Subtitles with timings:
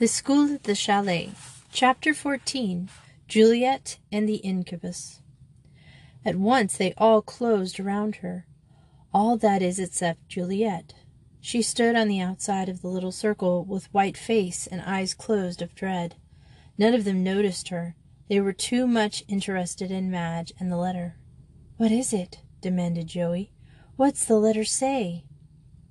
[0.00, 1.32] The School at the Chalet.
[1.72, 2.88] Chapter 14
[3.28, 5.20] Juliet and the Incubus.
[6.24, 8.46] At once they all closed around her.
[9.12, 10.94] All that is except Juliet.
[11.42, 15.60] She stood on the outside of the little circle with white face and eyes closed
[15.60, 16.14] of dread.
[16.78, 17.94] None of them noticed her.
[18.30, 21.18] They were too much interested in Madge and the letter.
[21.76, 22.38] What is it?
[22.62, 23.52] demanded Joey.
[23.96, 25.26] What's the letter say?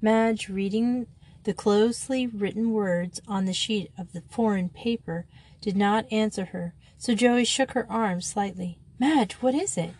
[0.01, 1.05] Madge, reading
[1.43, 5.25] the closely written words on the sheet of the foreign paper,
[5.61, 8.79] did not answer her, so Joey shook her arm slightly.
[8.99, 9.93] Madge, what is it?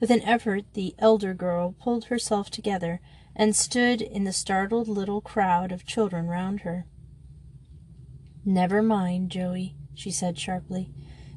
[0.00, 3.00] With an effort, the elder girl pulled herself together
[3.34, 6.86] and stood in the startled little crowd of children round her.
[8.44, 10.90] Never mind, Joey, she said sharply.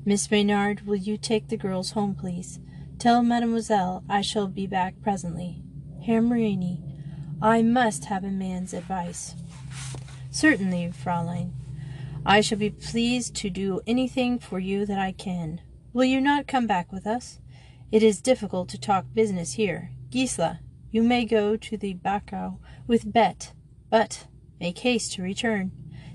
[0.06, 2.60] Miss Maynard, will you take the girls home, please?
[2.98, 5.62] Tell mademoiselle I shall be back presently.
[6.06, 6.89] Herr Marani,
[7.42, 9.34] I must have a man's advice.
[10.30, 11.54] Certainly, Fraulein.
[12.26, 15.62] I shall be pleased to do anything for you that I can.
[15.94, 17.40] Will you not come back with us?
[17.94, 19.92] It is difficult to talk business here.
[20.12, 20.60] Gisela,
[20.92, 23.54] you may go to the Bacchau with Bet,
[23.90, 24.28] but
[24.60, 25.72] make haste to return.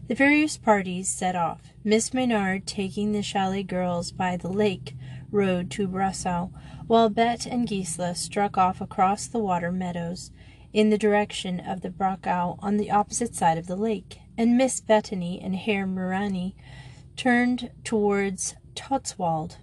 [0.09, 1.73] The various parties set off.
[1.83, 4.95] Miss Maynard taking the chalet girls by the lake
[5.31, 6.51] road to Briesau,
[6.87, 10.31] while Bet and Gisela struck off across the water meadows
[10.75, 14.81] in the direction of the Brockau on the opposite side of the lake, and Miss
[14.81, 16.55] Bettany and Herr Marani
[17.17, 19.59] turned towards Totswald.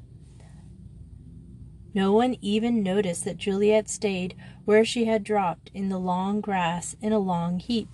[1.93, 6.95] No one even noticed that Juliet stayed where she had dropped in the long grass
[7.01, 7.89] in a long heap,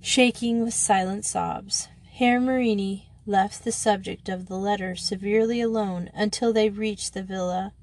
[0.00, 1.88] shaking with silent sobs.
[2.14, 7.74] Herr Marani left the subject of the letter severely alone until they reached the Villa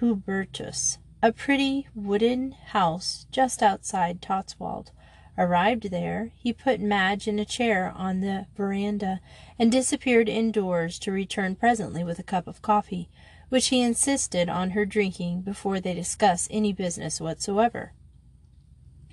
[0.00, 4.90] Hubertus a pretty wooden house just outside Totswald.
[5.36, 9.20] Arrived there, he put Madge in a chair on the veranda
[9.58, 13.08] and disappeared indoors to return presently with a cup of coffee,
[13.48, 17.92] which he insisted on her drinking before they discussed any business whatsoever.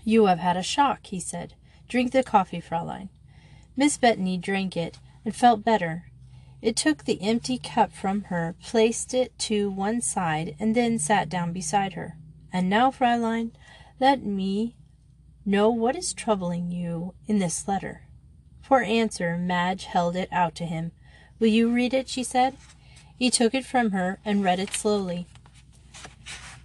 [0.03, 1.53] You have had a shock, he said.
[1.87, 3.09] Drink the coffee, Fraulein.
[3.75, 6.05] Miss Bettany drank it and felt better,
[6.61, 11.29] it took the empty cup from her, placed it to one side, and then sat
[11.29, 12.17] down beside her.
[12.51, 13.51] And now, Fraulein,
[13.99, 14.75] let me
[15.45, 18.03] know what is troubling you in this letter.
[18.61, 20.91] For answer, Madge held it out to him.
[21.39, 22.09] Will you read it?
[22.09, 22.57] she said.
[23.17, 25.27] He took it from her and read it slowly.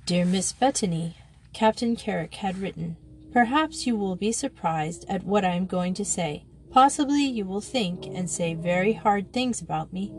[0.05, 1.17] Dear Miss Bettany,
[1.53, 2.97] Captain Carrick had written,
[3.33, 6.45] Perhaps you will be surprised at what I am going to say.
[6.73, 10.11] Possibly you will think and say very hard things about me.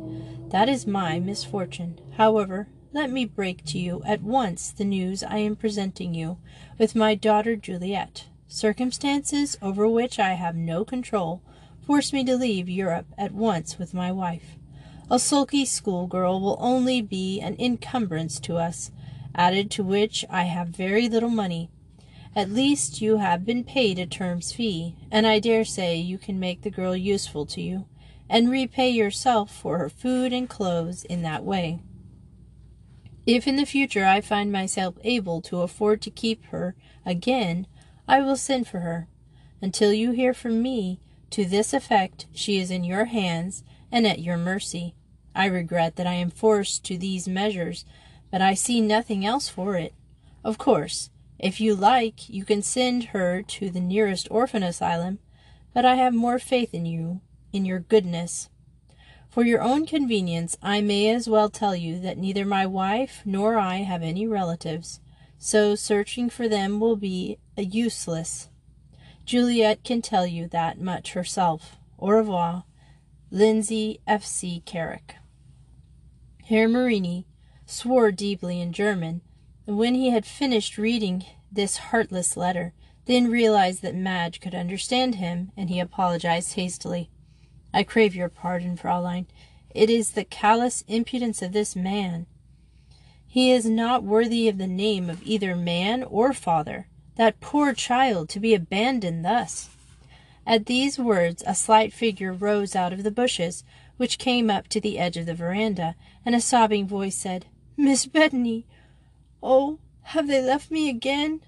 [0.50, 2.00] That is my misfortune.
[2.18, 6.38] However, let me break to you at once the news I am presenting you
[6.78, 8.28] with my daughter Juliet.
[8.48, 11.42] Circumstances over which I have no control
[11.88, 14.56] force me to leave Europe at once with my wife.
[15.10, 18.92] A sulky schoolgirl will only be an encumbrance to us,
[19.34, 21.72] added to which I have very little money.
[22.36, 26.40] At least you have been paid a term's fee, and I dare say you can
[26.40, 27.86] make the girl useful to you,
[28.28, 31.80] and repay yourself for her food and clothes in that way.
[33.28, 37.68] If in the future I find myself able to afford to keep her again,
[38.08, 39.08] I will send for her.
[39.62, 41.00] Until you hear from me
[41.30, 44.96] to this effect, she is in your hands and at your mercy.
[45.36, 47.86] I regret that I am forced to these measures,
[48.32, 49.94] but I see nothing else for it.
[50.44, 51.10] Of course,
[51.44, 55.20] if you like, you can send her to the nearest orphan asylum,
[55.74, 57.20] but I have more faith in you,
[57.52, 58.50] in your goodness.
[59.30, 63.58] For your own convenience, I may as well tell you that neither my wife nor
[63.58, 65.02] I have any relatives,
[65.38, 68.48] so searching for them will be a useless.
[69.26, 71.76] Juliet can tell you that much herself.
[72.00, 72.64] Au revoir.
[73.32, 74.24] Lindsay F.
[74.24, 74.64] C.
[74.66, 75.16] Carrick.
[76.46, 77.26] Herr Marani
[77.66, 79.20] swore deeply in German
[79.66, 82.74] when he had finished reading this heartless letter,
[83.06, 87.10] then realized that Madge could understand him, and he apologized hastily.
[87.74, 89.28] I crave your pardon, Fraulein.
[89.74, 92.28] It is the callous impudence of this man.
[93.28, 96.88] He is not worthy of the name of either man or father.
[97.16, 99.70] That poor child to be abandoned thus.
[100.46, 103.64] At these words a slight figure rose out of the bushes,
[103.98, 105.96] which came up to the edge of the veranda,
[106.26, 107.46] and a sobbing voice said,
[107.76, 108.66] Miss Bettany,
[109.46, 111.42] Oh, have they left me again?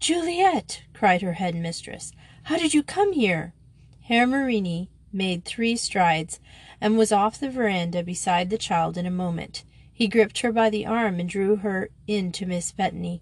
[0.00, 2.12] Juliet, cried her head mistress,
[2.44, 3.52] how did you come here?
[4.00, 6.40] Herr Marani made three strides
[6.80, 9.64] and was off the veranda beside the child in a moment.
[9.92, 13.20] He gripped her by the arm and drew her in to Miss Bettany,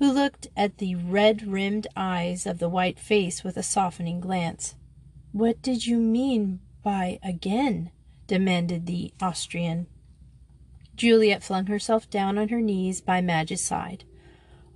[0.00, 4.74] who looked at the red rimmed eyes of the white face with a softening glance.
[5.30, 7.92] What did you mean by again?
[8.26, 9.86] demanded the Austrian.
[10.98, 14.04] Juliet flung herself down on her knees by Madge's side.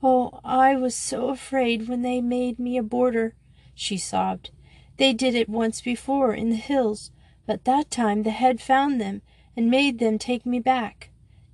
[0.03, 3.35] Oh, I was so afraid when they made me a boarder,
[3.75, 4.51] she sobbed.
[4.99, 7.11] They did it once before in the hills,
[7.45, 9.23] but that time the head found them
[9.57, 11.11] and made them take me back.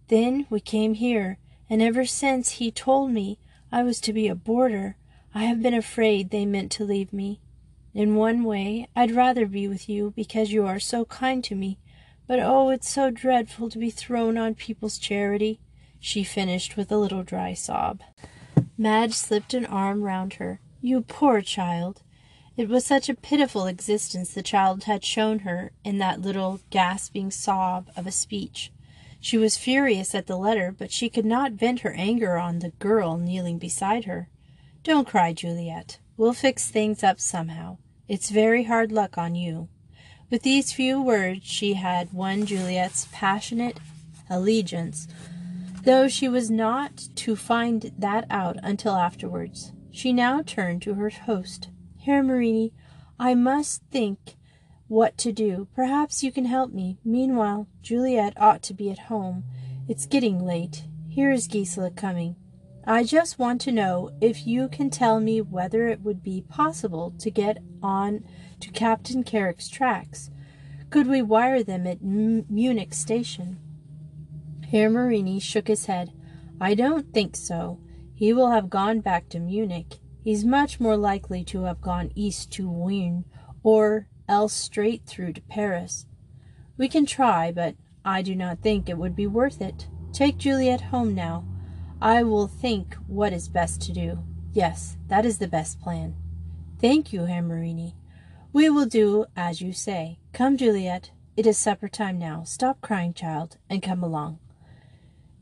[0.08, 1.38] Then we came here,
[1.70, 3.38] and ever since he told me
[3.72, 4.96] I was to be a boarder,
[5.34, 7.40] I have been afraid they meant to leave me.
[7.94, 11.78] In one way, I'd rather be with you because you are so kind to me,
[12.28, 15.58] but oh, it's so dreadful to be thrown on people's charity,
[15.98, 18.02] she finished with a little dry sob.
[18.76, 20.60] Madge slipped an arm round her.
[20.82, 22.02] You poor child!
[22.56, 27.30] It was such a pitiful existence the child had shown her in that little gasping
[27.30, 28.72] sob of a speech.
[29.20, 32.70] She was furious at the letter, but she could not vent her anger on the
[32.78, 34.28] girl kneeling beside her.
[34.84, 35.98] Don't cry, Juliet.
[36.16, 37.78] We'll fix things up somehow.
[38.06, 39.68] It's very hard luck on you.
[40.30, 43.80] With these few words she had won Juliet's passionate
[44.28, 45.08] allegiance,
[45.84, 49.72] though she was not to find that out until afterwards.
[49.90, 51.70] She now turned to her host.
[52.04, 52.72] Herr Marani,
[53.18, 54.36] I must think
[54.86, 55.66] what to do.
[55.74, 56.98] Perhaps you can help me.
[57.04, 59.44] Meanwhile, Juliet ought to be at home.
[59.88, 60.84] It's getting late.
[61.08, 62.36] Here is Gisela coming.
[62.84, 67.14] I just want to know if you can tell me whether it would be possible
[67.18, 68.24] to get on
[68.60, 70.30] to Captain Carrick's tracks.
[70.90, 73.58] Could we wire them at M- Munich station?
[74.70, 76.12] Herr Marani shook his head.
[76.60, 77.80] I don't think so.
[78.14, 79.98] He will have gone back to Munich.
[80.22, 83.24] He's much more likely to have gone east to Wien,
[83.62, 86.06] or else straight through to Paris.
[86.76, 89.88] We can try, but I do not think it would be worth it.
[90.12, 91.44] Take Juliet home now.
[92.00, 94.18] I will think what is best to do.
[94.52, 96.16] Yes, that is the best plan.
[96.80, 97.94] Thank you, Herr Marani.
[98.52, 100.18] We will do as you say.
[100.32, 101.10] Come, Juliet.
[101.36, 102.44] It is supper time now.
[102.44, 104.38] Stop crying, child, and come along.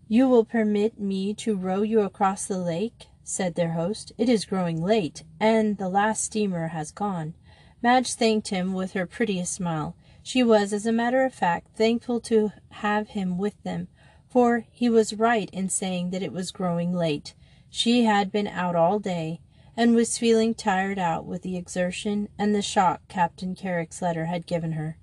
[0.08, 3.06] You will permit me to row you across the lake?
[3.22, 4.12] said their host.
[4.18, 7.34] It is growing late, and the last steamer has gone.
[7.82, 9.96] Madge thanked him with her prettiest smile.
[10.22, 13.88] She was, as a matter of fact, thankful to have him with them,
[14.28, 17.34] for he was right in saying that it was growing late.
[17.70, 19.40] She had been out all day,
[19.76, 24.46] and was feeling tired out with the exertion and the shock Captain Carrick's letter had
[24.46, 24.96] given her.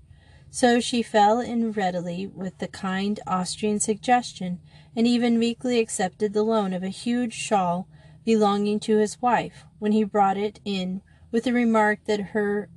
[0.49, 4.59] So she fell in readily with the kind Austrian suggestion,
[4.95, 7.87] and even meekly accepted the loan of a huge shawl
[8.23, 12.69] belonging to his wife, when he brought it in with the remark that her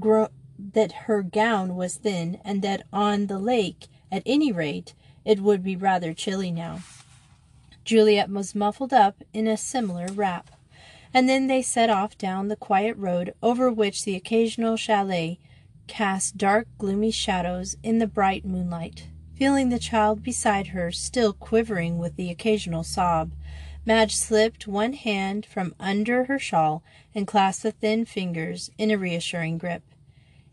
[0.00, 4.94] gro- that her gown was thin, and that on the lake, at any rate,
[5.24, 6.80] it would be rather chilly now.
[7.84, 10.50] Juliet was muffled up in a similar wrap,
[11.12, 15.38] and then they set off down the quiet road over which the occasional chalet
[15.86, 19.08] cast dark, gloomy shadows in the bright moonlight.
[19.34, 23.32] Feeling the child beside her still quivering with the occasional sob,
[23.84, 26.82] Madge slipped one hand from under her shawl
[27.14, 29.82] and clasped the thin fingers in a reassuring grip.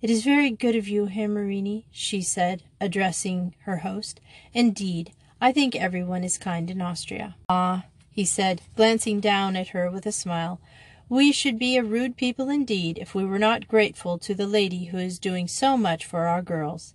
[0.01, 4.19] It is very good of you, Herr Marani, she said, addressing her host.
[4.53, 7.37] Indeed, I think everyone is kind in Austria.
[7.49, 10.61] Ah, he said, glancing down at her with a smile,
[11.09, 14.85] we should be a rude people indeed if we were not grateful to the lady
[14.85, 16.93] who is doing so much for our girls.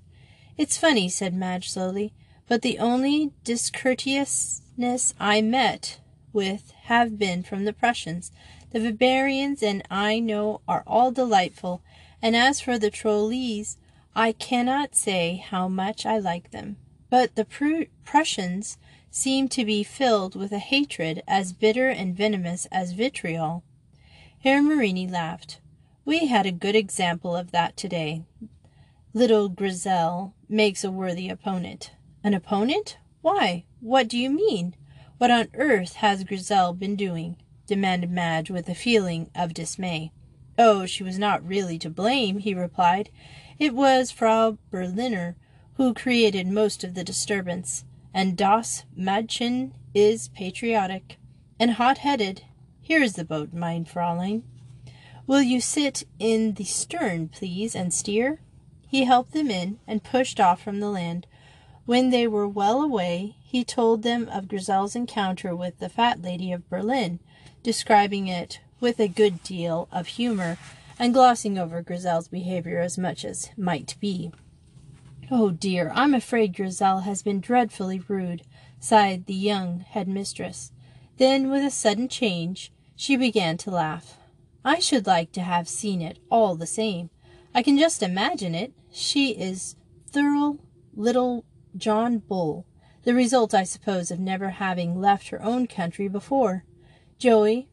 [0.56, 2.12] It's funny, said Madge slowly,
[2.46, 6.00] but the only discourteousness I met
[6.32, 8.32] with have been from the Prussians.
[8.70, 11.82] The Bavarians and I know are all delightful,
[12.22, 13.76] and as for the Tyrolese,
[14.14, 16.76] I cannot say how much I like them.
[17.10, 18.78] But the Pr- Prussians
[19.10, 23.62] seem to be filled with a hatred as bitter and venomous as vitriol.
[24.40, 25.60] Herr Marani laughed.
[26.04, 28.24] We had a good example of that today.
[29.12, 31.92] Little Grizel makes a worthy opponent.
[32.22, 32.98] An opponent?
[33.20, 34.74] Why, what do you mean?
[35.18, 37.36] What on earth has Grizel been doing?
[37.66, 40.12] demanded Madge with a feeling of dismay.
[40.56, 43.10] Oh, she was not really to blame, he replied.
[43.58, 45.36] It was Frau Berliner
[45.78, 47.84] who created most of the disturbance,
[48.18, 51.18] and Das Madchen is patriotic
[51.60, 52.42] and hot-headed.
[52.80, 54.42] Here is the boat, mein Fräulein.
[55.28, 58.40] Will you sit in the stern, please, and steer?
[58.88, 61.28] He helped them in and pushed off from the land.
[61.86, 66.50] When they were well away, he told them of Grizel's encounter with the fat lady
[66.50, 67.20] of Berlin,
[67.62, 70.58] describing it with a good deal of humor
[70.98, 74.32] and glossing over Grizel's behavior as much as might be.
[75.30, 78.44] Oh dear, I'm afraid Grizel has been dreadfully rude,
[78.80, 80.72] sighed the young headmistress.
[81.18, 84.16] Then, with a sudden change, she began to laugh.
[84.64, 87.10] I should like to have seen it all the same.
[87.54, 88.72] I can just imagine it.
[88.90, 89.76] She is
[90.10, 90.60] thorough
[90.94, 91.44] little
[91.76, 92.64] John Bull,
[93.04, 96.64] the result, I suppose, of never having left her own country before.
[97.18, 97.68] Joey,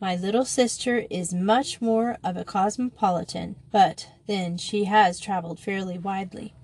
[0.00, 5.98] my little sister is much more of a cosmopolitan, but then she has traveled fairly
[5.98, 6.54] widely.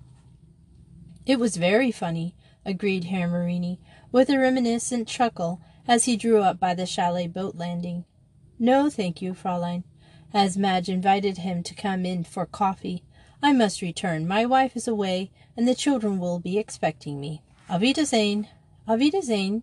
[1.24, 3.78] It was very funny, agreed Herr Marani,
[4.10, 8.04] with a reminiscent chuckle as he drew up by the chalet boat landing.
[8.58, 9.84] No, thank you, Fraulein.
[10.34, 13.04] As Madge invited him to come in for coffee,
[13.40, 14.26] I must return.
[14.26, 17.42] My wife is away, and the children will be expecting me.
[17.70, 18.48] Auf Wiedersehen.
[18.88, 19.62] Auf Wiedersehen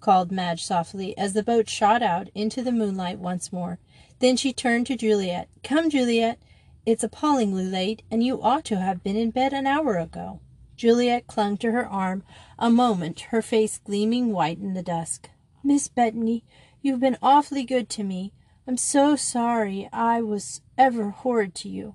[0.00, 3.78] called Madge softly, as the boat shot out into the moonlight once more.
[4.18, 5.48] Then she turned to Juliet.
[5.62, 6.38] Come, Juliet.
[6.84, 10.40] It's appallingly late, and you ought to have been in bed an hour ago.
[10.76, 12.22] Juliet clung to her arm
[12.58, 15.30] a moment, her face gleaming white in the dusk.
[15.64, 16.44] Miss Bettany,
[16.82, 18.32] you've been awfully good to me.
[18.68, 21.94] I'm so sorry I was ever horrid to you.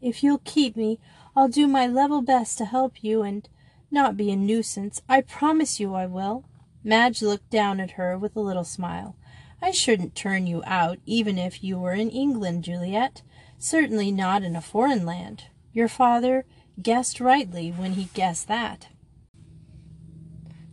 [0.00, 0.98] If you'll keep me,
[1.34, 3.48] I'll do my level best to help you and
[3.90, 5.00] not be a nuisance.
[5.08, 6.44] I promise you I will.
[6.84, 9.16] Madge looked down at her with a little smile.
[9.60, 13.22] I shouldn't turn you out, even if you were in England, Juliet.
[13.58, 15.44] Certainly not in a foreign land.
[15.72, 16.44] Your father
[16.82, 18.88] guessed rightly when he guessed that.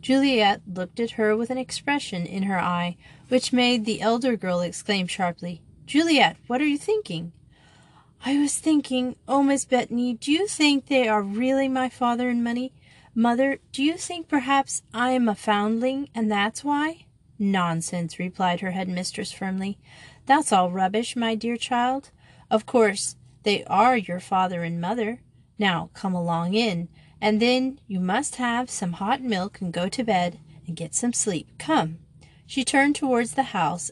[0.02, 2.96] Juliet looked at her with an expression in her eye
[3.28, 7.32] which made the elder girl exclaim sharply, Juliet, what are you thinking?
[8.24, 12.44] I was thinking, oh, Miss Bettany, do you think they are really my father and
[12.44, 12.74] money?
[13.14, 17.06] Mother, do you think perhaps I am a foundling, and that's why?
[17.38, 19.78] Nonsense, replied her head mistress firmly.
[20.26, 22.10] That's all rubbish, my dear child.
[22.50, 25.22] Of course, they are your father and mother.
[25.58, 26.90] Now come along in,
[27.22, 31.14] and then you must have some hot milk and go to bed and get some
[31.14, 31.50] sleep.
[31.58, 32.00] Come.
[32.46, 33.92] She turned towards the house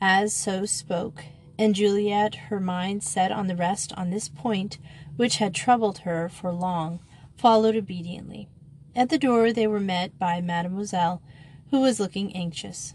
[0.00, 1.24] as so spoke,
[1.58, 4.78] and Juliet, her mind set on the rest on this point,
[5.16, 7.00] which had troubled her for long,
[7.36, 8.48] followed obediently.
[8.96, 11.22] At the door they were met by Mademoiselle,
[11.70, 12.94] who was looking anxious.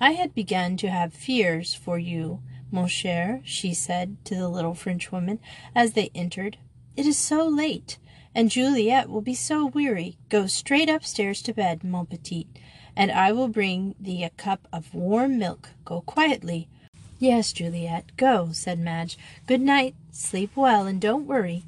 [0.00, 4.74] I had begun to have fears for you, mon cher, she said to the little
[4.74, 5.38] Frenchwoman
[5.74, 6.58] as they entered.
[6.96, 7.98] It is so late,
[8.34, 10.16] and Juliet will be so weary.
[10.28, 12.46] Go straight upstairs to bed, mon petit,
[12.96, 15.70] and I will bring thee a cup of warm milk.
[15.84, 16.68] Go quietly.
[17.18, 19.16] Yes, Juliet, go, said Madge.
[19.46, 19.94] Good night.
[20.10, 21.64] Sleep well, and don't worry.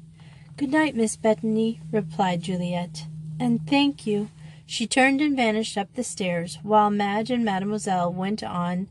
[0.57, 3.05] Good night, Miss Bettany, replied Juliet
[3.39, 4.29] and thank you.
[4.65, 8.87] She turned and vanished up the stairs, while Madge and Mademoiselle went on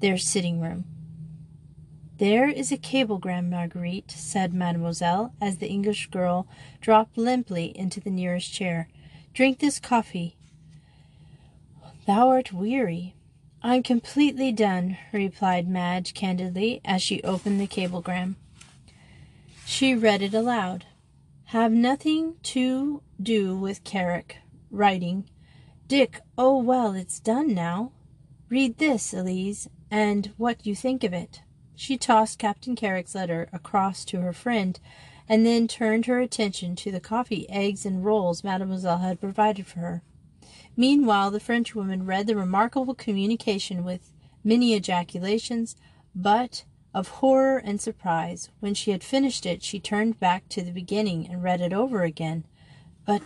[0.00, 0.84] their sitting room.
[2.18, 6.46] There is a cablegram, Marguerite, said Mademoiselle, as the English girl
[6.80, 8.88] dropped limply into the nearest chair.
[9.34, 10.36] Drink this coffee.
[12.06, 13.14] Thou art weary.
[13.62, 18.36] I'm completely done, replied Madge candidly as she opened the cablegram.
[19.64, 20.84] She read it aloud.
[21.46, 24.38] Have nothing to do with Carrick.
[24.70, 25.28] Writing.
[25.88, 27.92] Dick, oh well, it's done now.
[28.48, 31.42] Read this, Elise, and what you think of it.
[31.82, 34.78] She tossed Captain Carrick's letter across to her friend,
[35.28, 39.80] and then turned her attention to the coffee, eggs, and rolls Mademoiselle had provided for
[39.80, 40.02] her.
[40.76, 44.12] Meanwhile, the Frenchwoman read the remarkable communication with
[44.44, 45.74] many ejaculations,
[46.14, 48.48] but of horror and surprise.
[48.60, 52.04] When she had finished it, she turned back to the beginning and read it over
[52.04, 52.44] again.
[53.04, 53.22] But,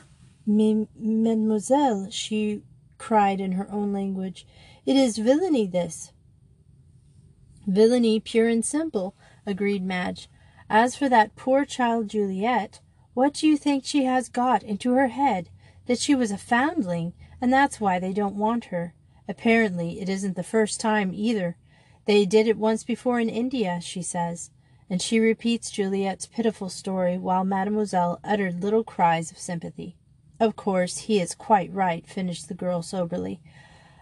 [0.46, 2.62] mademoiselle, she
[2.96, 4.46] cried in her own language,
[4.86, 6.12] it is villainy, this.
[7.66, 10.28] Villainy pure and simple, agreed Madge.
[10.70, 12.80] As for that poor child Juliet,
[13.14, 15.48] what do you think she has got into her head?
[15.86, 18.94] That she was a foundling, and that's why they don't want her.
[19.28, 21.56] Apparently, it isn't the first time either.
[22.04, 24.50] They did it once before in India, she says,
[24.88, 29.96] and she repeats Juliet's pitiful story while Mademoiselle uttered little cries of sympathy.
[30.38, 33.40] Of course, he is quite right, finished the girl soberly.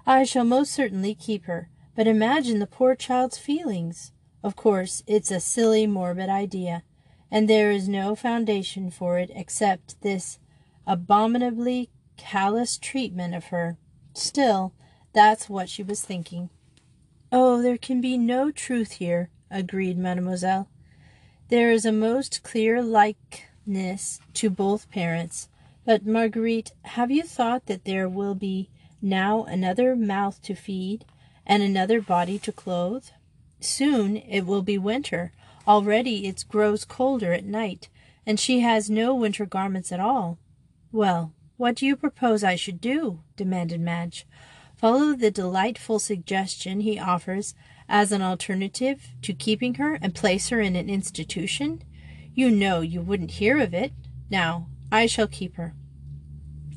[0.07, 4.13] I shall most certainly keep her, but imagine the poor child's feelings.
[4.43, 6.83] Of course, it's a silly, morbid idea,
[7.31, 10.39] and there is no foundation for it except this
[10.87, 13.79] abominably callous treatment of her.
[14.13, 14.73] Still,
[15.13, 16.51] that's what she was thinking.
[17.33, 20.69] Oh, there can be no truth here, agreed Mademoiselle.
[21.49, 25.49] There is a most clear likeness to both parents.
[25.85, 28.71] But, Marguerite, have you thought that there will be
[29.03, 31.05] now another mouth to feed
[31.47, 33.07] and another body to clothe?
[33.61, 35.33] Soon it will be winter.
[35.67, 37.89] Already it grows colder at night,
[38.27, 40.39] and she has no winter garments at all.
[40.93, 43.21] Well, what do you propose I should do?
[43.37, 44.27] demanded Madge.
[44.77, 47.55] Follow the delightful suggestion he offers
[47.89, 51.83] as an alternative to keeping her and place her in an institution?
[52.35, 53.93] You know you wouldn't hear of it.
[54.31, 55.75] Now, I shall keep her.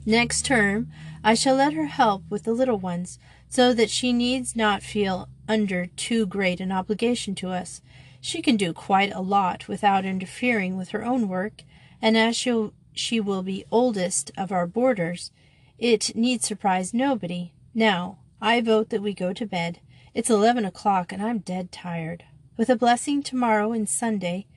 [0.05, 0.89] Next term,
[1.24, 3.19] I shall let her help with the little ones,
[3.50, 7.82] so that she needs not feel under too great an obligation to us.
[8.20, 11.63] She can do quite a lot without interfering with her own work,
[12.01, 15.32] and as she she will be oldest of our boarders,
[15.77, 17.54] it need surprise nobody.
[17.74, 19.80] Now, I vote that we go to bed.
[20.13, 22.24] It's eleven o'clock, and I'm dead tired.
[22.58, 24.48] With a blessing tomorrow and Sunday,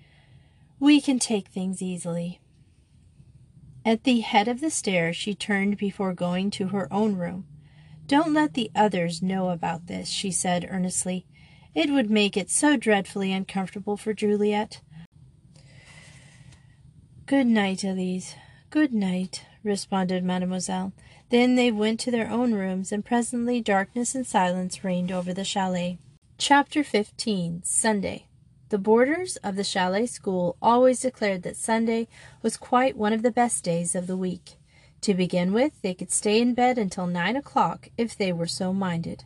[0.78, 2.40] we can take things easily.
[3.84, 7.46] At the head of the stairs she turned before going to her own room.
[8.10, 11.26] Don't let the others know about this, she said earnestly.
[11.76, 14.80] It would make it so dreadfully uncomfortable for Juliet.
[17.26, 18.34] Good night, Elise.
[18.68, 20.92] Good night, responded Mademoiselle.
[21.28, 25.44] Then they went to their own rooms, and presently darkness and silence reigned over the
[25.44, 25.98] chalet.
[26.36, 28.26] Chapter 15 Sunday
[28.70, 32.08] The boarders of the chalet school always declared that Sunday
[32.42, 34.56] was quite one of the best days of the week.
[35.02, 38.72] To begin with, they could stay in bed until nine o'clock if they were so
[38.72, 39.24] minded.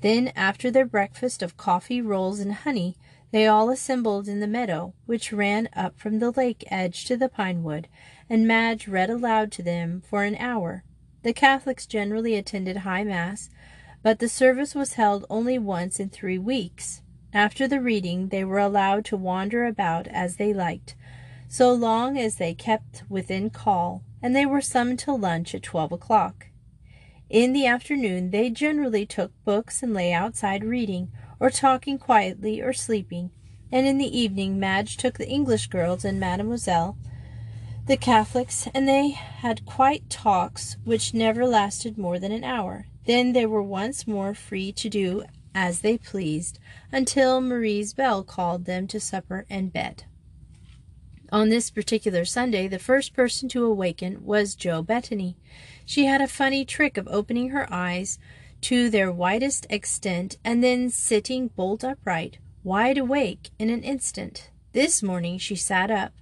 [0.00, 2.96] Then, after their breakfast of coffee, rolls, and honey,
[3.30, 7.28] they all assembled in the meadow, which ran up from the lake edge to the
[7.28, 7.86] pine wood,
[8.28, 10.84] and Madge read aloud to them for an hour.
[11.22, 13.50] The Catholics generally attended high mass,
[14.02, 17.02] but the service was held only once in three weeks.
[17.32, 20.96] After the reading, they were allowed to wander about as they liked,
[21.46, 25.92] so long as they kept within call, and they were summoned to lunch at twelve
[25.92, 26.46] o'clock.
[27.28, 32.72] In the afternoon, they generally took books and lay outside reading, or talking quietly or
[32.72, 33.30] sleeping,
[33.70, 36.98] and in the evening Madge took the English girls and Mademoiselle,
[37.86, 42.86] the Catholics, and they had quiet talks which never lasted more than an hour.
[43.06, 46.58] Then they were once more free to do as they pleased
[46.92, 50.04] until Marie's bell called them to supper and bed.
[51.32, 55.36] On this particular Sunday, the first person to awaken was Jo Bettany.
[55.86, 58.18] She had a funny trick of opening her eyes
[58.62, 64.50] to their widest extent, and then sitting bolt upright, wide awake, in an instant.
[64.72, 66.12] This morning she sat up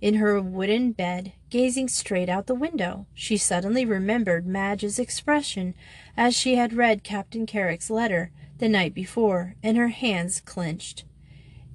[0.00, 3.06] in her wooden bed, gazing straight out the window.
[3.12, 5.74] She suddenly remembered Madge's expression
[6.16, 11.04] as she had read Captain Carrick's letter the night before, and her hands clenched.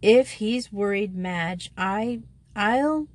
[0.01, 2.21] If he's worried Madge, I
[2.55, 3.07] I'll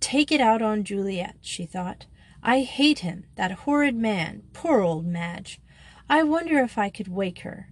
[0.00, 2.06] take it out on Juliet, she thought.
[2.42, 4.42] I hate him, that horrid man.
[4.52, 5.60] Poor old Madge.
[6.08, 7.68] I wonder if I could wake her.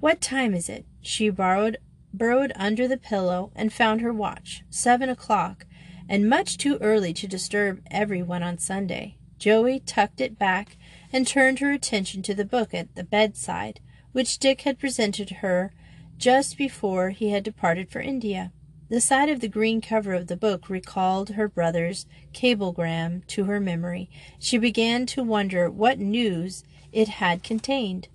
[0.00, 0.86] What time is it?
[1.00, 1.78] She borrowed,
[2.12, 4.64] burrowed under the pillow and found her watch.
[4.70, 5.66] Seven o'clock,
[6.08, 9.16] and much too early to disturb everyone on Sunday.
[9.38, 10.76] Joey tucked it back
[11.12, 13.80] and turned her attention to the book at the bedside,
[14.12, 15.72] which Dick had presented her
[16.18, 18.52] just before he had departed for India.
[18.90, 23.60] The sight of the green cover of the book recalled her brother's cablegram to her
[23.60, 24.10] memory.
[24.40, 28.08] She began to wonder what news it had contained.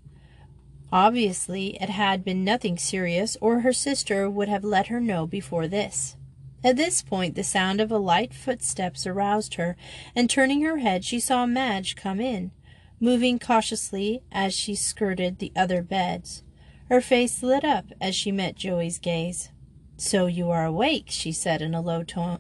[0.92, 5.66] Obviously, it had been nothing serious, or her sister would have let her know before
[5.70, 6.18] this.
[6.62, 9.78] At this point, the sound of a light footsteps aroused her,
[10.14, 12.52] and turning her head, she saw Madge come in,
[13.00, 16.44] moving cautiously as she skirted the other beds.
[16.90, 19.52] Her face lit up as she met Joey's gaze.
[19.98, 22.40] So you are awake, she said in a low tone.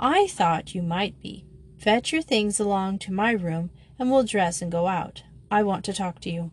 [0.00, 1.44] I thought you might be.
[1.78, 5.22] Fetch your things along to my room, and we'll dress and go out.
[5.50, 6.50] I want to talk to you.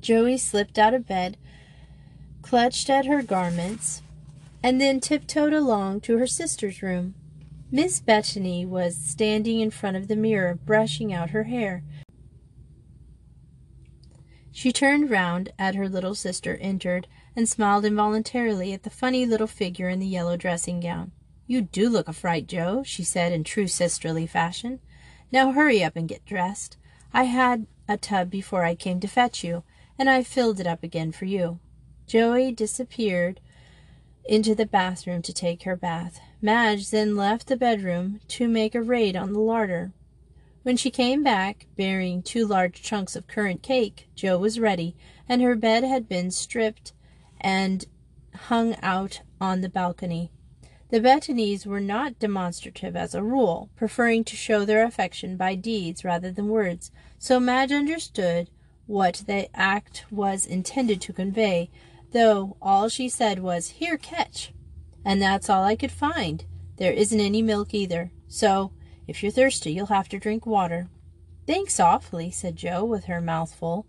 [0.00, 1.36] Joey slipped out of bed,
[2.42, 4.02] clutched at her garments,
[4.62, 7.14] and then tiptoed along to her sister's room.
[7.70, 11.82] Miss Bettany was standing in front of the mirror, brushing out her hair.
[14.52, 19.46] She turned round as her little sister entered, and smiled involuntarily at the funny little
[19.46, 21.12] figure in the yellow dressing gown.
[21.46, 24.80] You do look a fright, Jo, she said in true sisterly fashion.
[25.30, 26.76] Now hurry up and get dressed.
[27.12, 29.62] I had a tub before I came to fetch you,
[29.98, 31.60] and I filled it up again for you.
[32.06, 33.40] Joey disappeared
[34.24, 36.20] into the bathroom to take her bath.
[36.42, 39.92] Madge then left the bedroom to make a raid on the larder.
[40.62, 44.96] When she came back, bearing two large chunks of currant cake, Jo was ready,
[45.28, 46.92] and her bed had been stripped
[47.46, 47.84] and
[48.34, 50.32] hung out on the balcony.
[50.88, 56.04] The Bettanys were not demonstrative as a rule, preferring to show their affection by deeds
[56.04, 58.50] rather than words, so Madge understood
[58.86, 61.70] what the act was intended to convey,
[62.10, 64.52] though all she said was, Here, catch!
[65.04, 66.44] And that's all I could find.
[66.78, 68.72] There isn't any milk either, so
[69.06, 70.88] if you're thirsty, you'll have to drink water.
[71.46, 73.86] Thanks awfully, said Jo, with her mouth full.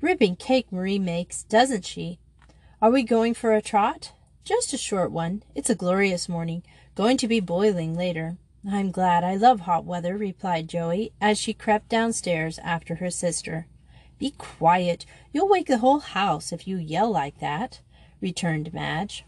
[0.00, 2.18] Ripping cake Marie makes, doesn't she?
[2.82, 4.12] Are we going for a trot?
[4.42, 5.42] Just a short one.
[5.54, 6.62] It's a glorious morning.
[6.94, 8.36] Going to be boiling later.
[8.68, 9.22] I'm glad.
[9.24, 13.66] I love hot weather, replied Joey, as she crept downstairs after her sister.
[14.18, 15.06] Be quiet.
[15.32, 17.80] You'll wake the whole house if you yell like that,
[18.20, 19.24] returned Madge.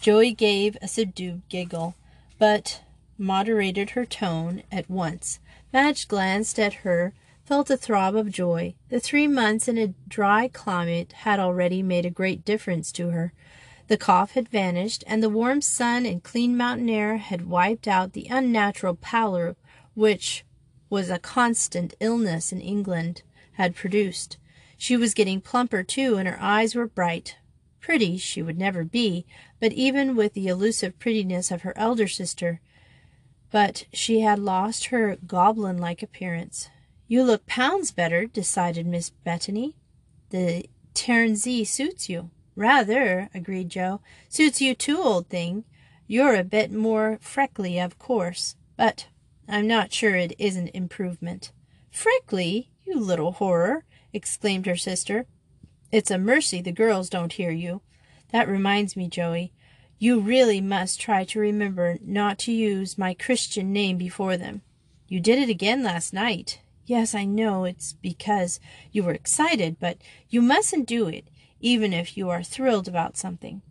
[0.00, 1.94] Joey gave a subdued giggle,
[2.38, 2.80] but
[3.18, 5.38] moderated her tone at once.
[5.72, 7.12] Madge glanced at her,
[7.50, 8.72] felt a throb of joy.
[8.90, 13.32] The three months in a dry climate had already made a great difference to her.
[13.88, 18.12] The cough had vanished, and the warm sun and clean mountain air had wiped out
[18.12, 19.56] the unnatural pallor
[19.94, 20.44] which
[20.88, 24.36] was a constant illness in England had produced.
[24.78, 27.34] She was getting plumper, too, and her eyes were bright.
[27.80, 29.26] Pretty she would never be,
[29.58, 32.60] but even with the elusive prettiness of her elder sister,
[33.50, 36.70] but she had lost her goblin like appearance.
[37.10, 39.74] You look pounds better, decided Miss Bettany.
[40.28, 42.30] The Tiernsee suits you.
[42.54, 44.00] Rather, agreed Joe.
[44.28, 45.64] Suits you too, old thing.
[46.06, 49.08] You're a bit more freckly, of course, but
[49.48, 51.50] I'm not sure it isn't improvement.
[51.90, 52.70] Freckly?
[52.86, 53.84] You little horror!
[54.12, 55.26] exclaimed her sister.
[55.90, 57.80] It's a mercy the girls don't hear you.
[58.30, 59.52] That reminds me, Joey,
[59.98, 64.62] you really must try to remember not to use my Christian name before them.
[65.08, 66.60] You did it again last night.
[66.86, 71.28] Yes, I know it's because you were excited, but you mustn't do it,
[71.60, 73.62] even if you are thrilled about something.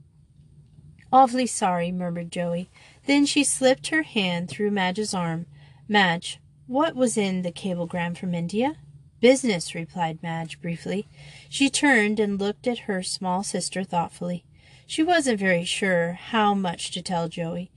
[1.12, 2.70] Awfully sorry, murmured Joey.
[3.06, 5.48] Then she slipped her hand through Madge's arm.
[5.88, 8.76] Madge, what was in the cablegram from India?
[9.20, 11.08] Business, replied Madge briefly.
[11.50, 14.46] She turned and looked at her small sister thoughtfully.
[14.86, 17.72] She wasn't very sure how much to tell Joey.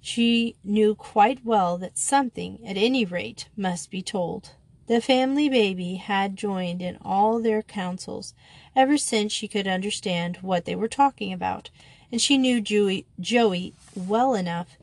[0.00, 4.52] She knew quite well that something, at any rate, must be told.
[4.88, 8.32] The family baby had joined in all their councils
[8.74, 11.68] ever since she could understand what they were talking about,
[12.10, 14.78] and she knew Joey, Joey well enough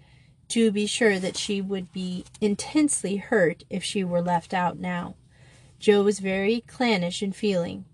[0.49, 5.15] to be sure that she would be intensely hurt if she were left out now.
[5.79, 7.85] Jo was very clannish in feeling.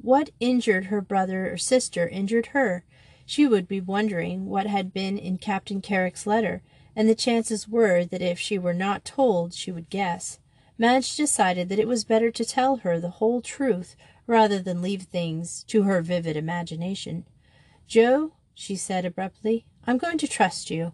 [0.00, 2.84] What injured her brother or sister injured her.
[3.24, 6.62] She would be wondering what had been in Captain Carrick's letter,
[6.96, 10.40] and the chances were that if she were not told she would guess.
[10.76, 15.02] Madge decided that it was better to tell her the whole truth rather than leave
[15.02, 17.24] things to her vivid imagination.
[17.86, 20.92] "Joe," she said abruptly, I'm going to trust you.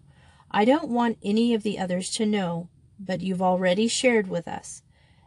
[0.51, 4.83] I don't want any of the others to know, but you've already shared with us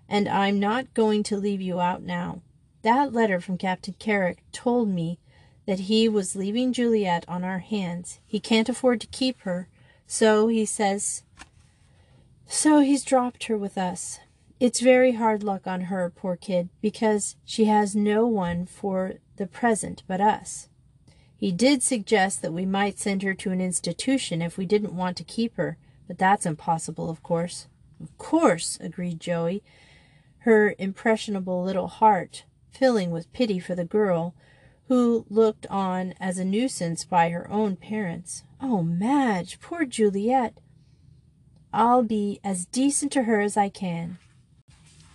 [0.09, 2.43] and I'm not going to leave you out now.
[2.83, 5.19] That letter from Captain Carrick told me
[5.67, 8.21] that he was leaving Juliet on our hands.
[8.27, 9.69] He can't afford to keep her,
[10.07, 11.23] so he says
[12.47, 14.21] so he's dropped her with us.
[14.61, 19.47] It's very hard luck on her, poor kid, because she has no one for the
[19.47, 20.69] present but us.
[21.37, 25.17] He did suggest that we might send her to an institution if we didn't want
[25.19, 27.67] to keep her, but that's impossible, of course.
[28.01, 29.63] Of course, agreed Joey
[30.45, 34.35] her impressionable little heart filling with pity for the girl
[34.89, 38.45] who looked on as a nuisance by her own parents.
[38.61, 40.59] Oh, Madge, poor Juliet!
[41.73, 44.19] I'll be as decent to her as I can.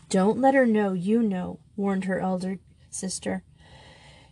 [0.09, 2.57] Don't let her know you know, warned her elder
[2.89, 3.43] sister.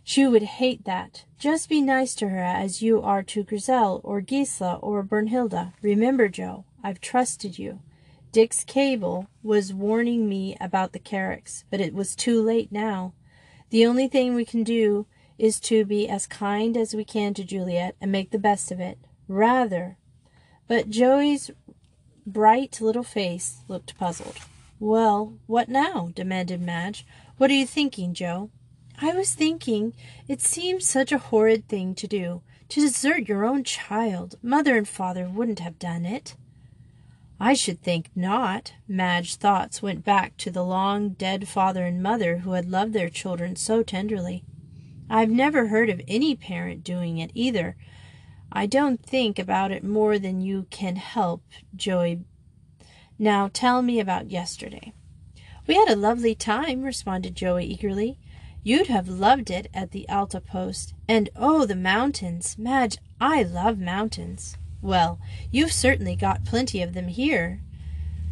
[0.02, 1.24] She would hate that.
[1.38, 5.74] Just be nice to her as you are to Grizel or Gisela or Bernhilda.
[5.82, 7.80] Remember, Jo, I've trusted you.
[8.32, 13.12] Dick's cable was warning me about the Carricks, but it was too late now.
[13.70, 15.06] The only thing we can do
[15.38, 18.80] is to be as kind as we can to Juliet and make the best of
[18.80, 18.98] it.
[19.28, 19.98] Rather.
[20.66, 21.50] But Joey's
[22.26, 24.38] bright little face looked puzzled.
[24.80, 26.10] Well, what now?
[26.14, 27.04] demanded Madge.
[27.36, 28.50] What are you thinking, Jo?
[29.00, 29.94] I was thinking
[30.28, 32.42] it seems such a horrid thing to do.
[32.70, 34.36] To desert your own child.
[34.42, 36.36] Mother and father wouldn't have done it.
[37.40, 38.72] I should think not.
[38.86, 43.08] Madge's thoughts went back to the long dead father and mother who had loved their
[43.08, 44.44] children so tenderly.
[45.08, 47.76] I've never heard of any parent doing it either.
[48.50, 51.42] I don't think about it more than you can help,
[51.76, 52.24] Joey.
[53.18, 54.92] Now tell me about yesterday.
[55.66, 58.18] We had a lovely time, responded Joey eagerly.
[58.62, 60.94] You'd have loved it at the Alta Post.
[61.08, 62.56] And oh, the mountains!
[62.58, 64.56] Madge, I love mountains.
[64.80, 65.18] Well,
[65.50, 67.60] you've certainly got plenty of them here,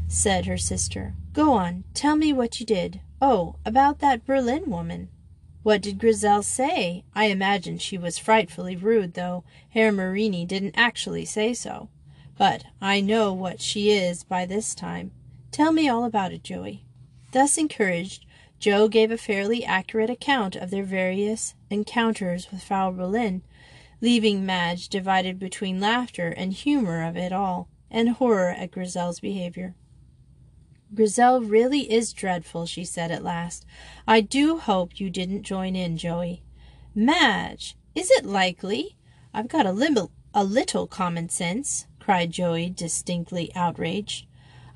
[0.07, 1.15] said her sister.
[1.33, 3.01] Go on, tell me what you did.
[3.21, 5.09] Oh, about that Berlin woman.
[5.65, 7.03] What did Grizel say?
[7.13, 11.89] I imagine she was frightfully rude, though Herr Marani didn't actually say so.
[12.39, 15.13] But I know what she is by this time.
[15.51, 16.85] Tell me all about it, Joey.
[17.33, 18.27] Thus encouraged,
[18.59, 23.43] Jo gave a fairly accurate account of their various encounters with Frau Berlin,
[24.01, 29.75] leaving Madge divided between laughter and humor of it all, and horror at Grizel's behavior.
[30.95, 33.67] Grizel really is dreadful, she said at last.
[34.07, 36.43] I do hope you didn't join in, Joey.
[36.95, 38.97] Madge, is it likely?
[39.35, 44.27] I've got a, lim- a little common sense, cried Joey, distinctly outraged.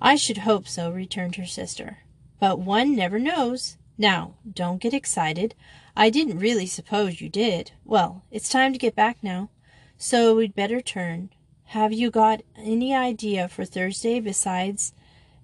[0.03, 1.99] I should hope so, returned her sister.
[2.41, 3.77] But one never knows.
[3.97, 5.55] Now, don't get excited.
[5.97, 7.71] I didn't really suppose you did.
[7.85, 9.51] Well, it's time to get back now,
[9.97, 11.31] so we'd better turn.
[11.67, 14.93] Have you got any idea for Thursday besides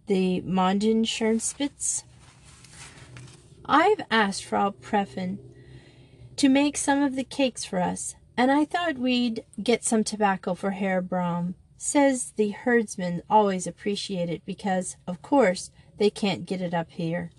[0.09, 2.03] the Mondscheinspitze?
[3.64, 5.38] I've asked Frau Pfeiffen
[6.35, 10.55] to make some of the cakes for us, and I thought we'd get some tobacco
[10.55, 11.55] for Herr Braun.
[11.88, 17.31] Says the herdsmen always appreciate it because, of course, they can't get it up here.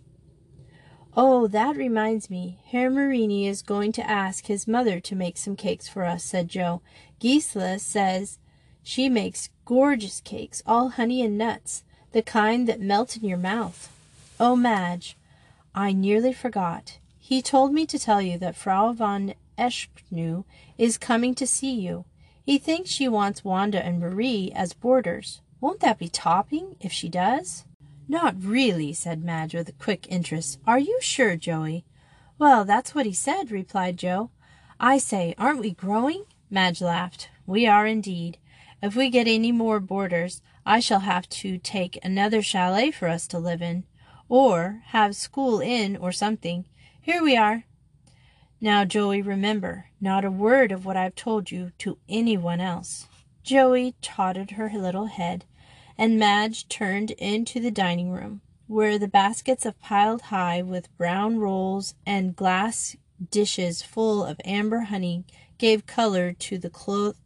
[1.17, 2.59] Oh, that reminds me.
[2.63, 6.47] Herr Marani is going to ask his mother to make some cakes for us, said
[6.47, 6.81] Joe.
[7.19, 8.39] Gisela says
[8.83, 11.83] she makes gorgeous cakes, all honey and nuts,
[12.13, 13.91] the kind that melt in your mouth.
[14.39, 15.17] Oh, Madge,
[15.75, 16.99] I nearly forgot.
[17.19, 20.45] He told me to tell you that Frau von Eschenau
[20.77, 22.05] is coming to see you.
[22.47, 25.41] He thinks she wants Wanda and Marie as boarders.
[25.59, 27.65] Won't that be topping if she does?
[28.07, 30.57] Not really, said Madge with quick interest.
[30.65, 31.83] Are you sure, Joey?
[32.39, 34.29] Well, that's what he said, replied Joe.
[34.79, 36.23] I say, aren't we growing?
[36.49, 37.27] Madge laughed.
[37.45, 38.37] We are indeed.
[38.81, 43.27] If we get any more boarders, I shall have to take another chalet for us
[43.27, 43.83] to live in,
[44.29, 46.63] or have school in or something.
[47.01, 47.65] Here we are.
[48.59, 53.07] Now, Joey, remember, not a word of what I've told you to anyone else.
[53.43, 55.45] Joey totted her little head
[55.97, 61.37] and Madge turned into the dining room, where the baskets of piled high with brown
[61.37, 62.95] rolls and glass
[63.31, 65.25] dishes full of amber honey
[65.57, 66.69] gave color to the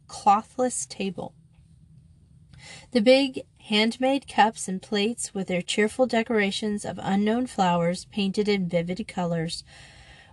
[0.06, 1.34] clothless table.
[2.92, 8.68] The big handmade cups and plates, with their cheerful decorations of unknown flowers painted in
[8.68, 9.64] vivid colors,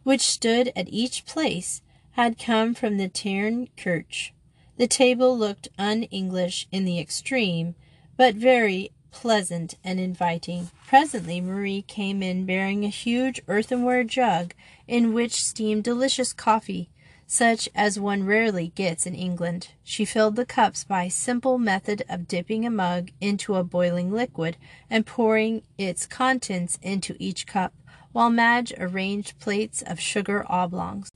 [0.04, 1.82] which stood at each place,
[2.12, 4.32] had come from the Teyn Kirche.
[4.78, 7.76] The table looked un English in the extreme,
[8.18, 10.70] but very pleasant and inviting.
[10.88, 14.54] Presently Marie came in bearing a huge earthenware jug
[14.88, 16.90] in which steamed delicious coffee,
[17.28, 19.70] such as one rarely gets in England.
[19.84, 24.12] She filled the cups by a simple method of dipping a mug into a boiling
[24.12, 24.58] liquid
[24.90, 27.74] and pouring its contents into each cup,
[28.12, 31.12] while Madge arranged plates of sugar oblongs.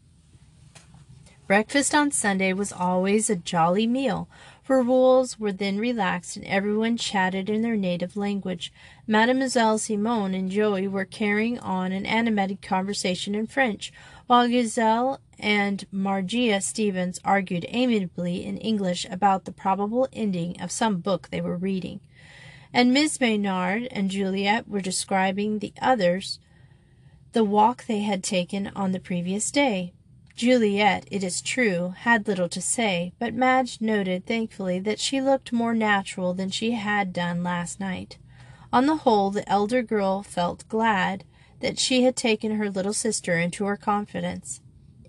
[1.45, 4.29] Breakfast on Sunday was always a jolly meal,
[4.63, 8.71] for rules were then relaxed and everyone chatted in their native language.
[9.05, 13.91] Mademoiselle Simon and Joey were carrying on an animated conversation in French,
[14.25, 20.99] while Giselle and Margia Stevens argued amiably in English about the probable ending of some
[20.99, 21.99] book they were reading.
[22.73, 26.39] And Miss Maynard and Juliet were describing the others
[27.33, 29.93] the walk they had taken on the previous day.
[30.35, 35.53] Juliet, it is true, had little to say, but Madge noted thankfully that she looked
[35.53, 38.17] more natural than she had done last night.
[38.71, 41.23] On the whole, the elder girl felt glad
[41.59, 44.61] that she had taken her little sister into her confidence.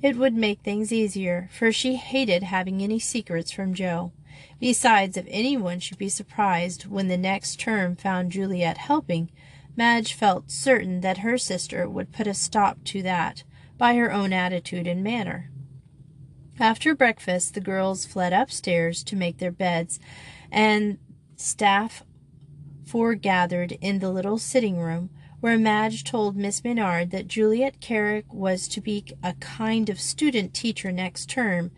[0.03, 4.13] It would make things easier, for she hated having any secrets from Joe.
[4.61, 9.31] Besides, if anyone should be surprised when the next term found Juliet helping,
[9.77, 13.43] Madge felt certain that her sister would put a stop to that
[13.77, 15.51] by her own attitude and manner.
[16.61, 19.99] After breakfast, the girls fled upstairs to make their beds,
[20.51, 20.99] and
[21.35, 22.05] staff
[22.87, 25.11] foregathered in the little sitting room,
[25.41, 30.55] where Madge told Miss Maynard that Juliet Carrick was to be a kind of student
[30.55, 31.73] teacher next term,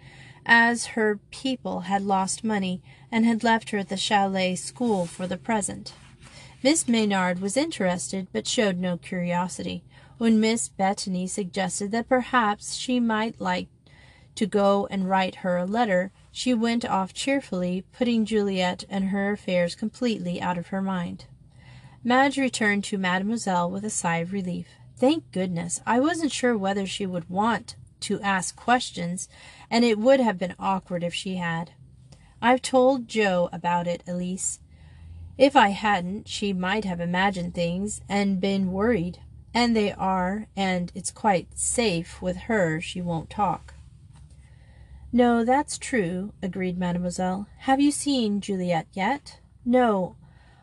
[0.45, 5.27] as her people had lost money and had left her at the chalet school for
[5.27, 5.95] the present.
[6.67, 9.85] Miss Maynard was interested, but showed no curiosity.
[10.19, 13.69] When Miss Bettany suggested that perhaps she might like
[14.35, 19.31] to go and write her a letter, she went off cheerfully, putting Juliet and her
[19.31, 21.27] affairs completely out of her mind.
[22.03, 24.67] Madge returned to Mademoiselle with a sigh of relief.
[24.97, 25.81] Thank goodness!
[25.87, 29.29] I wasn't sure whether she would want to ask questions,
[29.71, 31.75] and it would have been awkward if she had.
[32.43, 34.59] I've told Joe about it, Elise.
[35.39, 39.19] If I hadn't, she might have imagined things and been worried.
[39.53, 43.75] And they are, and it's quite safe with her she won't talk.
[45.13, 47.47] No, that's true, agreed Mademoiselle.
[47.61, 49.39] Have you seen Juliet yet?
[49.65, 50.17] No.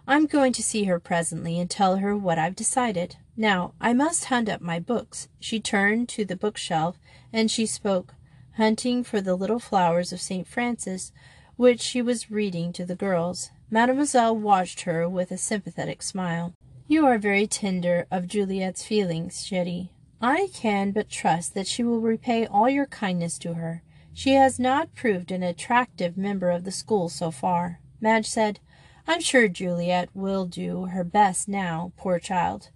[0.07, 3.15] I'm going to see her presently and tell her what I've decided.
[3.38, 5.27] Now, I must hunt up my books.
[5.39, 6.97] She turned to the bookshelf
[7.31, 8.13] and she spoke.
[8.57, 10.45] hunting for the little flowers of St.
[10.45, 11.12] Francis,
[11.55, 13.49] which she was reading to the girls.
[13.73, 16.53] Mademoiselle watched her with a sympathetic smile.
[16.88, 19.89] You are very tender of Juliet's feelings, Chérie.
[20.21, 23.81] I can but trust that she will repay all your kindness to her.
[24.13, 27.79] She has not proved an attractive member of the school so far.
[27.99, 28.59] Madge said,
[29.07, 32.69] I'm sure Juliet will do her best now, poor child.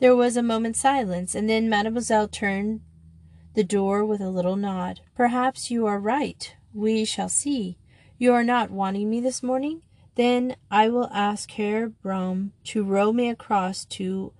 [0.00, 2.82] There was a moment's silence, and then Mademoiselle turned
[3.54, 5.00] the door with a little nod.
[5.16, 6.54] Perhaps you are right.
[6.74, 7.78] We shall see.
[8.18, 9.80] You are not wanting me this morning?
[10.14, 14.32] Then I will ask Herr Brom to row me across to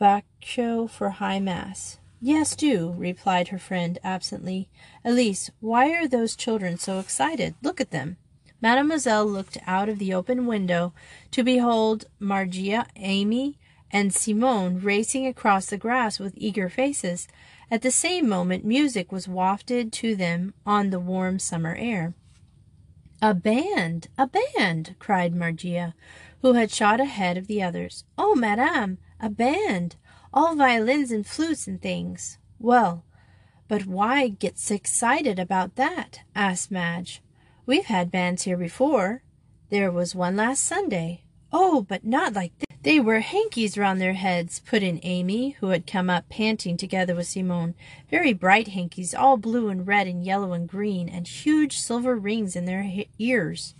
[0.00, 1.98] Buchau for High Mass.
[2.20, 4.68] Yes, do, replied her friend absently.
[5.04, 7.54] Elise, why are those children so excited?
[7.62, 8.16] Look at them.
[8.60, 10.94] Mademoiselle looked out of the open window
[11.32, 13.58] to behold Margia, Amy,
[13.90, 17.28] and Simone racing across the grass with eager faces.
[17.70, 22.14] At the same moment, music was wafted to them on the warm summer air.
[23.24, 24.08] A band!
[24.18, 24.96] A band!
[24.98, 25.94] cried Margia,
[26.40, 28.02] who had shot ahead of the others.
[28.18, 29.94] Oh, madame, a band!
[30.34, 32.38] All violins and flutes and things.
[32.58, 33.04] Well,
[33.68, 36.22] but why get excited about that?
[36.34, 37.22] asked Madge.
[37.64, 39.22] We've had bands here before.
[39.70, 41.22] There was one last Sunday.
[41.52, 42.71] Oh, but not like this.
[42.82, 47.14] They wear hankies round their heads, put in Amy, who had come up panting together
[47.14, 47.74] with Simone.
[48.10, 52.56] Very bright hankies, all blue and red and yellow and green, and huge silver rings
[52.56, 52.90] in their
[53.20, 53.74] ears.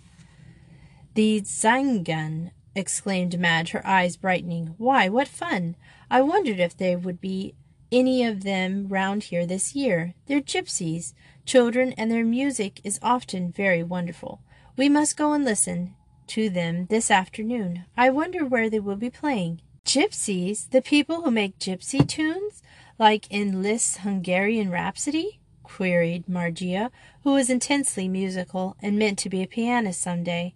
[1.15, 4.75] The Zigeuner, exclaimed Madge, her eyes brightening.
[4.77, 5.75] Why, what fun!
[6.09, 7.55] I wondered if there would be
[7.91, 10.13] any of them round here this year.
[10.27, 11.13] They're gypsies,
[11.45, 14.41] children, and their music is often very wonderful.
[14.77, 15.93] We must go and listen
[16.27, 17.85] to them this afternoon.
[17.95, 19.61] I wonder where they will be playing.
[19.85, 20.69] Gypsies?
[20.69, 22.61] The people who make gypsy tunes,
[22.97, 25.39] like in Liszt's Hungarian Rhapsody?
[25.63, 26.91] queried Margia,
[27.23, 30.53] who was intensely musical and meant to be a pianist some day.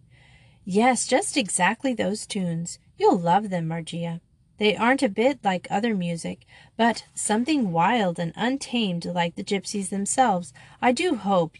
[0.63, 2.77] Yes, just exactly those tunes.
[2.97, 4.21] You'll love them, Margia.
[4.57, 9.89] They aren't a bit like other music, but something wild and untamed like the gypsies
[9.89, 10.53] themselves.
[10.81, 11.57] I do hope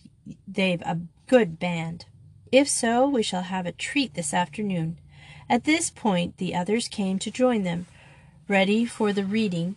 [0.47, 2.05] they've a good band.
[2.51, 4.97] If so, we shall have a treat this afternoon.
[5.49, 7.87] At this point the others came to join them,
[8.47, 9.75] ready for the reading.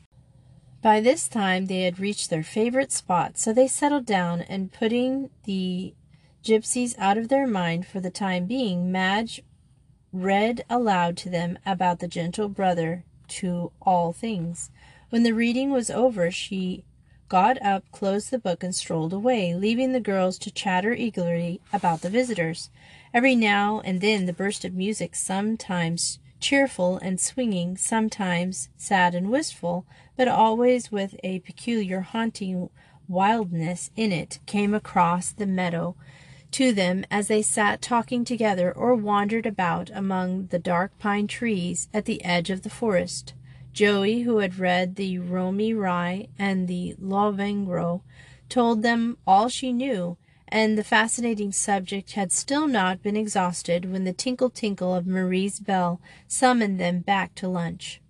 [0.82, 5.30] By this time they had reached their favorite spot, so they settled down, and putting
[5.44, 5.94] the
[6.42, 9.42] gypsies out of their mind for the time being, Madge
[10.12, 14.70] read aloud to them about the gentle brother to all things.
[15.10, 16.84] When the reading was over, she
[17.30, 22.02] got up, closed the book, and strolled away, leaving the girls to chatter eagerly about
[22.02, 22.68] the visitors.
[23.14, 29.30] Every now and then the burst of music, sometimes cheerful and swinging, sometimes sad and
[29.30, 32.68] wistful, but always with a peculiar haunting
[33.08, 35.94] wildness in it, came across the meadow
[36.50, 41.88] to them as they sat talking together or wandered about among the dark pine trees
[41.94, 43.34] at the edge of the forest.
[43.80, 48.02] Joey, who had read the Romany Rye and the Lavengro,
[48.50, 54.04] told them all she knew, and the fascinating subject had still not been exhausted when
[54.04, 58.02] the tinkle tinkle of Marie's bell summoned them back to lunch.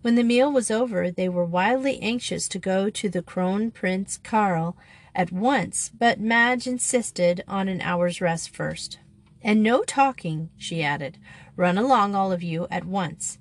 [0.00, 4.18] When the meal was over, they were wildly anxious to go to the Kron Prinz
[4.24, 4.76] Karl
[5.14, 8.98] at once, but Madge insisted on an hour's rest first.
[9.40, 11.16] And no talking, she added.
[11.54, 13.38] Run along, all of you, at once.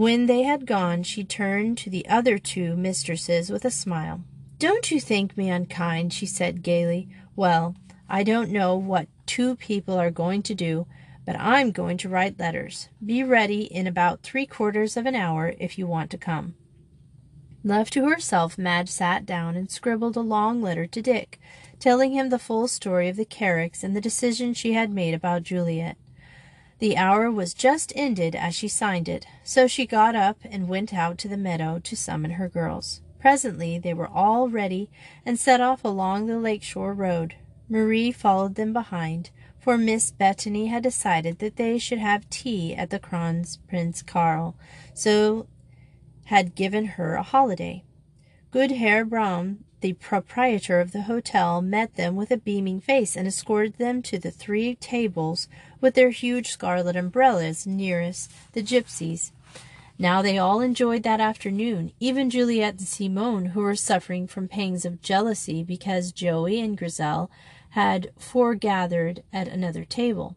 [0.00, 4.24] When they had gone, she turned to the other two mistresses with a smile.
[4.58, 6.14] Don't you think me unkind?
[6.14, 7.10] she said gaily.
[7.36, 7.74] Well,
[8.08, 10.86] I don't know what two people are going to do,
[11.26, 12.88] but I'm going to write letters.
[13.04, 16.54] Be ready in about three quarters of an hour if you want to come.
[17.62, 21.38] Left to herself, Madge sat down and scribbled a long letter to Dick,
[21.78, 25.42] telling him the full story of the Carricks and the decision she had made about
[25.42, 25.98] Juliet.
[26.80, 30.94] The hour was just ended as she signed it, so she got up and went
[30.94, 33.02] out to the meadow to summon her girls.
[33.18, 34.88] Presently they were all ready
[35.26, 37.34] and set off along the lake shore road.
[37.68, 39.28] Marie followed them behind,
[39.58, 44.56] for Miss Bettany had decided that they should have tea at the Kron's Prince Karl,
[44.94, 45.48] so
[46.24, 47.84] had given her a holiday.
[48.50, 53.26] Good Herr Braun the proprietor of the hotel met them with a beaming face and
[53.26, 55.48] escorted them to the three tables
[55.80, 59.32] with their huge scarlet umbrellas nearest the gypsies.
[59.98, 64.84] Now they all enjoyed that afternoon, even Juliet and Simone, who were suffering from pangs
[64.84, 67.30] of jealousy because Joey and Grizel
[67.70, 70.36] had foregathered at another table.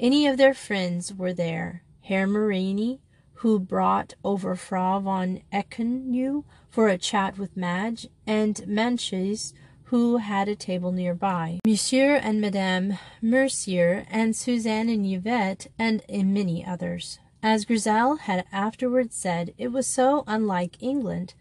[0.00, 1.82] Any of their friends were there.
[2.02, 2.98] Herr Marani,
[3.34, 9.52] who brought over Frau von Eschenau for a chat with Madge, and Mensches,
[9.90, 16.64] who had a table nearby, Monsieur and Madame Mercier, and Suzanne and Yvette, and many
[16.64, 17.18] others.
[17.42, 21.34] As Grizel had afterwards said, it was so unlike England.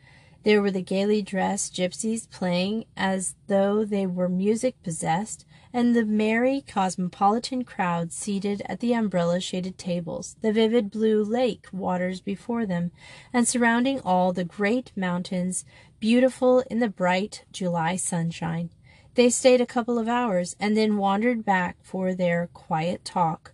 [0.43, 6.05] There were the gaily dressed gypsies playing as though they were music possessed, and the
[6.05, 12.65] merry cosmopolitan crowd seated at the umbrella shaded tables, the vivid blue lake waters before
[12.65, 12.91] them,
[13.33, 15.65] and surrounding all the great mountains,
[15.99, 18.69] beautiful in the bright July sunshine.
[19.15, 23.53] They stayed a couple of hours, and then wandered back for their quiet talk,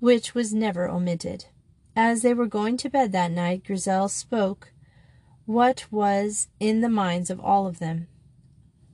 [0.00, 1.46] which was never omitted.
[1.94, 4.72] As they were going to bed that night, Grizel spoke
[5.46, 8.08] what was in the minds of all of them.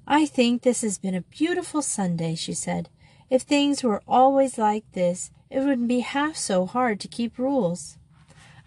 [0.07, 2.89] I think this has been a beautiful Sunday, she said.
[3.31, 7.99] If things were always like this, it wouldn't be half so hard to keep rules.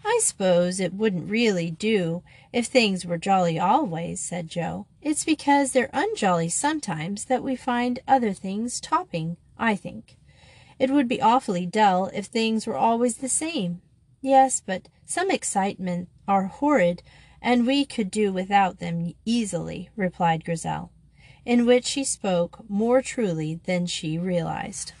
[0.04, 2.22] I suppose it wouldn't really do
[2.52, 4.86] if things were jolly always, said Joe.
[5.02, 10.16] It's because they're unjolly sometimes that we find other things topping, I think.
[10.78, 13.82] It would be awfully dull if things were always the same.
[14.20, 17.02] Yes, but some excitement are horrid
[17.42, 20.90] and we could do without them easily, replied Grizel,
[21.46, 24.92] in which she spoke more truly than she realized.